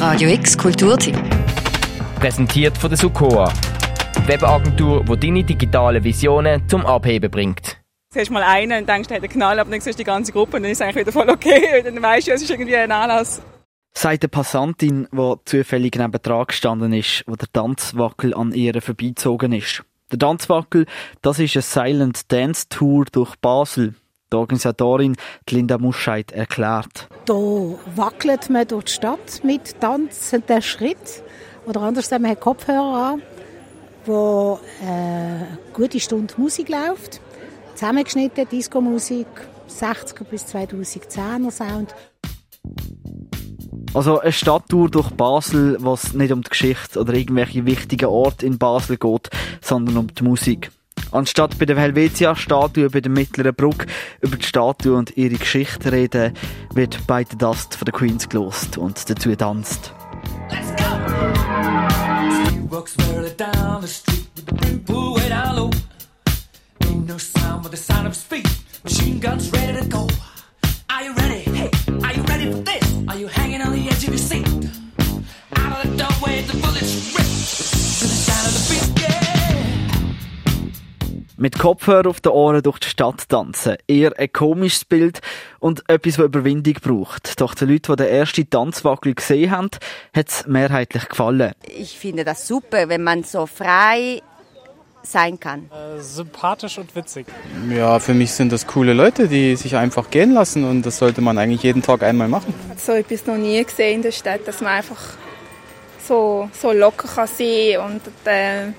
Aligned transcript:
Radio 0.00 0.30
X 0.30 0.56
Kulturteam. 0.56 1.14
Präsentiert 2.18 2.78
von 2.78 2.88
der 2.88 2.96
Sukoa. 2.96 3.52
Die 4.16 4.28
Webagentur, 4.28 5.04
die 5.04 5.20
deine 5.20 5.44
digitalen 5.44 6.02
Visionen 6.02 6.66
zum 6.70 6.86
Abheben 6.86 7.30
bringt. 7.30 7.76
Siehst 8.14 8.30
mal 8.30 8.42
einen 8.42 8.80
und 8.80 8.88
denkst, 8.88 9.08
der 9.08 9.18
hat 9.18 9.24
einen 9.24 9.30
Knall, 9.30 9.58
aber 9.58 9.70
dann 9.70 9.78
siehst 9.82 9.98
du 9.98 10.02
die 10.02 10.06
ganze 10.06 10.32
Gruppe 10.32 10.56
und 10.56 10.62
dann 10.62 10.72
ist 10.72 10.78
es 10.78 10.82
eigentlich 10.82 11.02
wieder 11.02 11.12
voll 11.12 11.28
okay. 11.28 11.82
Dann 11.84 12.00
weißt 12.00 12.28
du, 12.28 12.32
es 12.32 12.40
ist 12.40 12.50
irgendwie 12.50 12.76
ein 12.76 12.90
Anlass. 12.90 13.42
Sagt 13.92 14.22
eine 14.22 14.28
Passantin, 14.30 15.06
die 15.12 15.34
zufällig 15.44 15.94
neben 15.96 16.22
dran 16.22 16.46
gestanden 16.46 16.94
ist, 16.94 17.22
wo 17.26 17.36
der 17.36 17.52
Tanzwackel 17.52 18.32
an 18.32 18.52
ihr 18.52 18.80
vorbeizogen 18.80 19.52
ist. 19.52 19.84
Der 20.10 20.18
Tanzwackel, 20.18 20.86
das 21.20 21.38
ist 21.38 21.56
eine 21.56 21.62
Silent 21.62 22.32
Dance 22.32 22.70
Tour 22.70 23.04
durch 23.12 23.36
Basel. 23.36 23.94
Die 24.32 24.36
Organisatorin 24.36 25.16
Linda 25.48 25.78
Muscheid 25.78 26.30
erklärt. 26.30 27.08
Da 27.26 27.34
wackelt 27.96 28.48
man 28.48 28.66
durch 28.68 28.84
die 28.84 28.92
Stadt 28.92 29.42
mit 29.42 29.80
tanzenden 29.80 30.62
Schritt. 30.62 31.22
Oder 31.66 31.82
anders 31.82 32.04
gesagt, 32.04 32.22
man 32.22 32.30
hat 32.30 32.40
Kopfhörer 32.40 33.12
an, 33.14 33.22
wo 34.06 34.60
äh, 34.82 34.86
eine 34.86 35.58
gute 35.72 35.98
Stunde 35.98 36.32
Musik 36.36 36.68
läuft. 36.68 37.20
Zusammengeschnitten, 37.74 38.48
Disco-Musik, 38.48 39.26
60er 39.68 40.24
bis 40.24 40.44
2010er 40.46 41.50
Sound. 41.50 41.94
Also 43.92 44.20
eine 44.20 44.32
Stadttour 44.32 44.88
durch 44.88 45.10
Basel, 45.10 45.76
was 45.80 46.12
nicht 46.12 46.32
um 46.32 46.42
die 46.42 46.50
Geschichte 46.50 47.00
oder 47.00 47.14
irgendwelche 47.14 47.66
wichtigen 47.66 48.06
Orte 48.06 48.46
in 48.46 48.58
Basel 48.58 48.96
geht, 48.96 49.30
sondern 49.60 49.96
um 49.96 50.14
die 50.14 50.22
Musik. 50.22 50.70
Anstatt 51.12 51.58
bei 51.58 51.66
der 51.66 51.76
Helvetia-Statue 51.76 52.90
bei 52.90 53.00
der 53.00 53.10
Mittleren 53.10 53.54
Brücke 53.54 53.86
über 54.20 54.36
die 54.36 54.46
Statue 54.46 54.96
und 54.96 55.16
ihre 55.16 55.36
Geschichte 55.36 55.90
reden, 55.90 56.34
wird 56.74 57.06
bei 57.06 57.24
der 57.24 57.36
Dust 57.36 57.74
von 57.74 57.84
der 57.84 57.94
Queens 57.94 58.28
gelost 58.28 58.78
und 58.78 59.08
dazu 59.10 59.34
tanzt. 59.34 59.92
Machine 68.82 69.20
guns 69.20 69.52
ready 69.52 69.78
to 69.78 69.84
go. 69.88 70.29
Mit 81.42 81.58
Kopfhörer 81.58 82.10
auf 82.10 82.20
den 82.20 82.32
Ohren 82.32 82.62
durch 82.62 82.80
die 82.80 82.88
Stadt 82.90 83.26
tanzen. 83.30 83.78
Eher 83.88 84.12
ein 84.18 84.30
komisches 84.30 84.84
Bild 84.84 85.22
und 85.58 85.82
etwas, 85.88 86.16
das 86.16 86.26
Überwindung 86.26 86.74
braucht. 86.82 87.40
Doch 87.40 87.54
den 87.54 87.70
Leuten, 87.70 87.92
die 87.92 87.96
den 87.96 88.08
ersten 88.08 88.50
Tanzwackel 88.50 89.14
gesehen 89.14 89.50
haben, 89.50 89.70
hat 90.14 90.28
es 90.28 90.46
mehrheitlich 90.46 91.08
gefallen. 91.08 91.52
Ich 91.66 91.98
finde 91.98 92.26
das 92.26 92.46
super, 92.46 92.90
wenn 92.90 93.02
man 93.02 93.24
so 93.24 93.46
frei 93.46 94.20
sein 95.02 95.40
kann. 95.40 95.70
Äh, 95.70 96.02
sympathisch 96.02 96.76
und 96.76 96.94
witzig. 96.94 97.26
Ja, 97.74 97.98
für 98.00 98.12
mich 98.12 98.32
sind 98.32 98.52
das 98.52 98.66
coole 98.66 98.92
Leute, 98.92 99.26
die 99.26 99.56
sich 99.56 99.76
einfach 99.76 100.10
gehen 100.10 100.34
lassen 100.34 100.64
und 100.64 100.84
das 100.84 100.98
sollte 100.98 101.22
man 101.22 101.38
eigentlich 101.38 101.62
jeden 101.62 101.80
Tag 101.80 102.02
einmal 102.02 102.28
machen. 102.28 102.52
So 102.76 102.92
etwas 102.92 103.24
noch 103.24 103.38
nie 103.38 103.64
gesehen 103.64 103.94
in 103.94 104.02
der 104.02 104.12
Stadt, 104.12 104.46
dass 104.46 104.60
man 104.60 104.72
einfach 104.72 105.00
so, 106.06 106.50
so 106.52 106.72
locker 106.72 107.08
kann 107.08 107.28
sein 107.28 107.78
und 107.80 108.02
äh, 108.26 108.72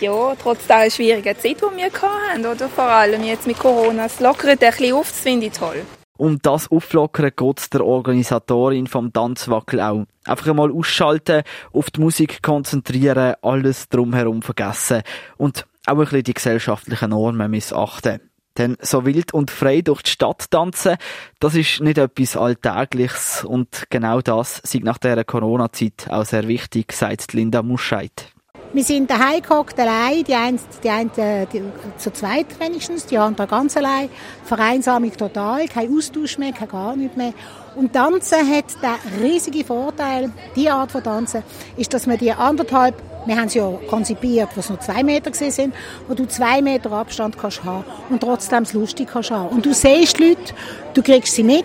ja, 0.00 0.34
trotz 0.40 0.66
der 0.66 0.90
schwierigen 0.90 1.36
Zeit, 1.38 1.56
die 1.56 1.76
wir 1.76 1.90
hatten, 1.92 2.46
oder 2.46 2.68
vor 2.68 2.84
allem 2.84 3.22
jetzt 3.24 3.46
mit 3.46 3.58
Corona, 3.58 4.06
es 4.06 4.20
lockert 4.20 4.62
ein 4.62 4.70
bisschen 4.70 4.94
auf, 4.94 5.08
das 5.08 5.20
finde 5.20 5.46
ich 5.46 5.52
toll. 5.52 5.84
Um 6.16 6.40
das 6.42 6.68
auflockern 6.70 7.30
geht 7.36 7.72
der 7.72 7.84
Organisatorin 7.84 8.88
vom 8.88 9.12
Tanzwackel 9.12 9.80
auch. 9.80 10.04
Einfach 10.24 10.48
einmal 10.48 10.72
ausschalten, 10.72 11.42
auf 11.72 11.90
die 11.90 12.00
Musik 12.00 12.42
konzentrieren, 12.42 13.34
alles 13.40 13.88
drumherum 13.88 14.42
vergessen 14.42 15.02
und 15.36 15.66
auch 15.86 15.92
ein 15.92 15.98
bisschen 15.98 16.24
die 16.24 16.34
gesellschaftlichen 16.34 17.10
Normen 17.10 17.50
missachten. 17.50 18.20
Denn 18.58 18.76
so 18.80 19.06
wild 19.06 19.32
und 19.32 19.52
frei 19.52 19.80
durch 19.80 20.02
die 20.02 20.10
Stadt 20.10 20.50
tanzen, 20.50 20.96
das 21.38 21.54
ist 21.54 21.80
nicht 21.80 21.98
etwas 21.98 22.36
Alltägliches 22.36 23.44
und 23.44 23.84
genau 23.88 24.20
das 24.20 24.60
sieht 24.64 24.82
nach 24.82 24.98
der 24.98 25.22
Corona-Zeit 25.24 26.08
auch 26.10 26.24
sehr 26.24 26.48
wichtig, 26.48 26.92
sagt 26.92 27.32
Linda 27.32 27.62
Muscheid. 27.62 28.32
Wir 28.70 28.84
sind 28.84 29.10
daheim 29.10 29.40
gehockt, 29.40 29.80
allein, 29.80 30.24
die 30.24 30.34
einen, 30.34 30.60
die 30.82 30.90
einen 30.90 31.10
die, 31.16 31.62
zu 31.96 32.12
zweit 32.12 32.46
wenigstens, 32.60 33.06
die 33.06 33.16
anderen 33.16 33.48
ganz 33.48 33.78
allein. 33.78 34.10
Vereinsamung 34.44 35.10
total, 35.16 35.66
kein 35.68 35.96
Austausch 35.96 36.36
mehr, 36.36 36.52
kein 36.52 36.68
gar 36.68 36.94
nichts 36.94 37.16
mehr. 37.16 37.32
Und 37.76 37.94
Tanzen 37.94 38.38
hat 38.46 38.66
den 38.82 39.22
riesigen 39.22 39.64
Vorteil, 39.64 40.30
die 40.54 40.68
Art 40.68 40.92
von 40.92 41.02
Tanzen, 41.02 41.42
ist, 41.78 41.94
dass 41.94 42.06
man 42.06 42.18
die 42.18 42.30
anderthalb, 42.30 42.94
wir 43.24 43.36
haben 43.36 43.46
es 43.46 43.54
ja 43.54 43.70
konzipiert, 43.88 44.50
wo 44.54 44.60
es 44.60 44.68
nur 44.68 44.80
zwei 44.80 45.02
Meter 45.02 45.32
sind, 45.32 45.74
wo 46.06 46.12
du 46.12 46.26
zwei 46.26 46.60
Meter 46.60 46.92
Abstand 46.92 47.38
kannst 47.38 47.64
haben 47.64 47.84
und 48.10 48.20
trotzdem 48.20 48.64
es 48.64 48.74
lustig 48.74 49.08
kannst 49.10 49.30
haben. 49.30 49.48
Und 49.48 49.64
du 49.64 49.72
siehst 49.72 50.18
die 50.18 50.28
Leute, 50.30 50.54
du 50.92 51.02
kriegst 51.02 51.34
sie 51.34 51.44
mit, 51.44 51.64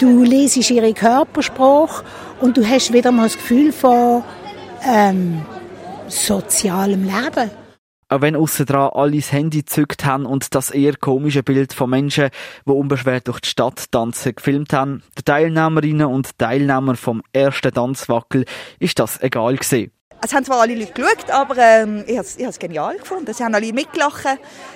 du 0.00 0.24
lesest 0.24 0.70
ihre 0.72 0.92
Körpersprache 0.92 2.04
und 2.40 2.56
du 2.56 2.68
hast 2.68 2.92
wieder 2.92 3.12
mal 3.12 3.24
das 3.24 3.36
Gefühl 3.36 3.72
von, 3.72 4.24
ähm, 4.84 5.42
sozialem 6.08 7.04
Leben. 7.04 7.50
Auch 8.08 8.20
wenn 8.20 8.36
aussendran 8.36 8.90
alle 8.94 9.16
das 9.16 9.32
Handy 9.32 9.58
gezückt 9.58 10.04
haben 10.04 10.26
und 10.26 10.54
das 10.54 10.70
eher 10.70 10.96
komische 10.96 11.42
Bild 11.42 11.72
von 11.72 11.90
Menschen, 11.90 12.30
die 12.64 12.70
unbeschwert 12.70 13.26
durch 13.26 13.40
die 13.40 13.48
Stadt 13.48 13.90
tanzen, 13.90 14.34
gefilmt 14.36 14.72
haben, 14.72 15.02
den 15.18 15.24
Teilnehmerinnen 15.24 16.06
und 16.06 16.38
Teilnehmern 16.38 16.94
vom 16.94 17.22
ersten 17.32 17.74
Tanzwackel 17.74 18.44
ist 18.78 19.00
das 19.00 19.20
egal 19.22 19.56
gewesen. 19.56 19.90
Es 20.26 20.34
haben 20.34 20.44
zwar 20.44 20.62
alle 20.62 20.74
Leute 20.74 20.92
geschaut, 20.92 21.30
aber 21.30 21.56
ähm, 21.56 22.02
ich 22.04 22.18
habe 22.18 22.26
es 22.26 22.58
genial 22.58 22.96
gefunden. 22.96 23.32
Sie 23.32 23.44
haben 23.44 23.54
alle 23.54 23.72
mitgelacht. 23.72 24.24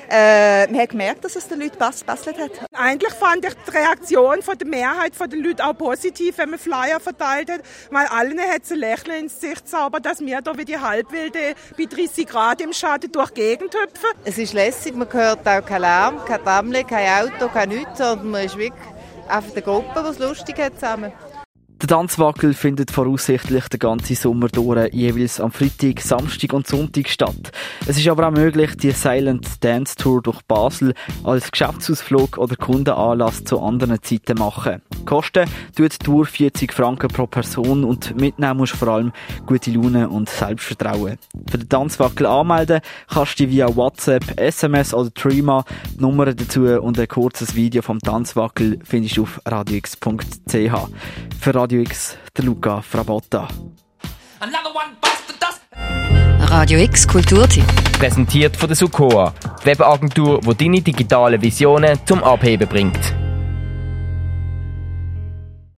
Äh, 0.08 0.68
man 0.68 0.80
hat 0.80 0.90
gemerkt, 0.90 1.24
dass 1.24 1.34
es 1.34 1.48
den 1.48 1.58
Leuten 1.58 1.76
gebesselt 1.76 2.38
hat. 2.38 2.52
Eigentlich 2.72 3.12
fand 3.14 3.44
ich 3.44 3.54
die 3.66 3.70
Reaktion 3.76 4.42
von 4.42 4.56
der 4.56 4.68
Mehrheit 4.68 5.12
der 5.18 5.38
Leute 5.40 5.66
auch 5.66 5.76
positiv, 5.76 6.38
wenn 6.38 6.50
man 6.50 6.60
Flyer 6.60 7.00
verteilt 7.00 7.50
hat, 7.50 7.62
weil 7.90 8.06
allen 8.06 8.38
hat 8.38 8.62
es 8.62 8.70
ein 8.70 8.78
Lächeln 8.78 9.24
ins 9.24 9.40
Gesicht 9.40 9.68
zaubert, 9.68 10.06
dass 10.06 10.20
wir 10.20 10.40
da 10.40 10.56
wie 10.56 10.64
die 10.64 10.78
Halbwilde 10.78 11.56
bei 11.76 11.84
30 11.86 12.28
Grad 12.28 12.60
im 12.60 12.72
Schatten 12.72 13.10
durch 13.10 13.30
die 13.30 13.40
Gegend 13.40 13.74
hüpfen. 13.74 14.10
Es 14.24 14.38
ist 14.38 14.52
lässig, 14.52 14.94
man 14.94 15.12
hört 15.12 15.48
auch 15.48 15.66
keinen 15.66 15.80
Lärm, 15.80 16.24
kein 16.26 16.44
Bammel, 16.44 16.84
kein 16.84 17.26
Auto, 17.26 17.48
kein 17.48 17.70
nichts, 17.70 17.98
sondern 17.98 18.30
man 18.30 18.44
ist 18.44 18.56
wirklich 18.56 18.86
einfach 19.28 19.50
eine 19.50 19.62
Gruppe, 19.62 20.00
die 20.04 20.10
es 20.10 20.18
lustig 20.20 20.58
hat 20.58 20.74
zusammen. 20.74 21.12
Tanzwackel 21.90 22.54
findet 22.54 22.92
voraussichtlich 22.92 23.66
den 23.66 23.80
ganzen 23.80 24.14
Sommer 24.14 24.46
durch, 24.46 24.94
jeweils 24.94 25.40
am 25.40 25.50
Freitag, 25.50 26.00
Samstag 26.00 26.52
und 26.52 26.68
Sonntag 26.68 27.08
statt. 27.08 27.50
Es 27.84 27.98
ist 27.98 28.06
aber 28.06 28.28
auch 28.28 28.30
möglich, 28.30 28.76
die 28.76 28.92
Silent 28.92 29.64
Dance 29.64 29.96
Tour 29.96 30.22
durch 30.22 30.40
Basel 30.42 30.94
als 31.24 31.50
Geschäftsausflug 31.50 32.38
oder 32.38 32.54
Kundenanlass 32.54 33.42
zu 33.42 33.58
anderen 33.58 34.00
Zeiten 34.04 34.38
machen. 34.38 34.82
Kosten 35.10 35.50
tut 35.76 35.92
die 35.92 35.98
Tour 35.98 36.24
40 36.24 36.72
Franken 36.72 37.08
pro 37.08 37.26
Person 37.26 37.82
und 37.82 38.14
mitnehmen 38.14 38.58
musst 38.58 38.76
vor 38.76 38.86
allem 38.86 39.12
gute 39.44 39.72
Laune 39.72 40.08
und 40.08 40.28
Selbstvertrauen. 40.28 41.18
Für 41.50 41.58
den 41.58 41.68
Tanzwackel 41.68 42.26
anmelden 42.26 42.80
kannst 43.12 43.40
du 43.40 43.44
dich 43.44 43.56
via 43.56 43.74
WhatsApp, 43.74 44.38
SMS 44.40 44.94
oder 44.94 45.12
Trima 45.12 45.64
die 45.96 46.00
Nummern 46.00 46.36
dazu 46.36 46.60
und 46.60 46.96
ein 46.96 47.08
kurzes 47.08 47.56
Video 47.56 47.82
vom 47.82 47.98
Tanzwackel 47.98 48.78
findest 48.84 49.16
du 49.16 49.24
auf 49.24 49.40
radiox.ch. 49.46 50.54
Für 51.40 51.54
Radio 51.56 51.80
X, 51.80 52.16
der 52.36 52.44
Luca 52.44 52.80
Frabotta. 52.80 53.48
Radio 56.42 56.78
X 56.78 57.08
Kulturteam. 57.08 57.66
Präsentiert 57.98 58.56
von 58.56 58.68
der 58.68 58.76
Sukoa, 58.76 59.34
die 59.62 59.66
Webagentur, 59.66 60.40
die 60.40 60.54
deine 60.54 60.80
digitalen 60.80 61.42
Visionen 61.42 61.98
zum 62.06 62.22
Abheben 62.22 62.68
bringt. 62.68 63.19